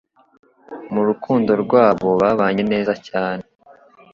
[0.93, 3.43] Mu rukundo rwabo babanye neza cyane